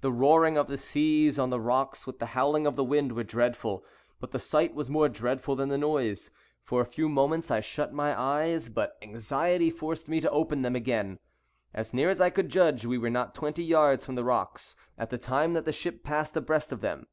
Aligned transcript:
The 0.00 0.12
roaring 0.12 0.56
of 0.56 0.68
the 0.68 0.76
seas 0.76 1.40
on 1.40 1.50
the 1.50 1.58
rocks, 1.58 2.06
with 2.06 2.20
the 2.20 2.26
howling 2.36 2.68
of 2.68 2.76
the 2.76 2.84
wind, 2.84 3.10
were 3.16 3.24
dreadful; 3.24 3.84
but 4.20 4.30
the 4.30 4.38
sight 4.38 4.76
was 4.76 4.88
more 4.88 5.08
dreadful 5.08 5.56
than 5.56 5.70
the 5.70 5.76
noise. 5.76 6.30
For 6.62 6.80
a 6.80 6.84
few 6.86 7.08
moments 7.08 7.50
I 7.50 7.58
shut 7.58 7.92
my 7.92 8.16
eyes, 8.16 8.68
but 8.68 8.96
anxiety 9.02 9.70
forced 9.70 10.06
me 10.08 10.20
to 10.20 10.30
open 10.30 10.62
them 10.62 10.76
again. 10.76 11.18
As 11.74 11.92
near 11.92 12.10
as 12.10 12.20
I 12.20 12.30
could 12.30 12.48
judge, 12.48 12.86
we 12.86 12.96
were 12.96 13.10
not 13.10 13.34
twenty 13.34 13.64
yards 13.64 14.06
from 14.06 14.14
the 14.14 14.22
rocks, 14.22 14.76
at 14.96 15.10
the 15.10 15.18
time 15.18 15.52
that 15.54 15.64
the 15.64 15.72
ship 15.72 16.04
passed 16.04 16.36
abreast 16.36 16.70
of 16.70 16.80
them. 16.80 17.08